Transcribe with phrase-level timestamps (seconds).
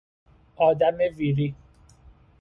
[0.55, 1.55] آدم ویری